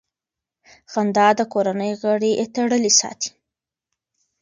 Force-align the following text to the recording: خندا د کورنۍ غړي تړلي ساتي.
خندا 0.91 1.27
د 1.39 1.41
کورنۍ 1.53 1.91
غړي 2.01 2.31
تړلي 2.55 2.91
ساتي. 2.99 3.31